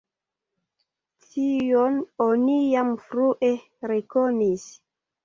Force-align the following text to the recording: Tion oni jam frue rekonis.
Tion 1.25 1.99
oni 2.29 2.55
jam 2.71 2.89
frue 3.03 3.51
rekonis. 3.93 4.65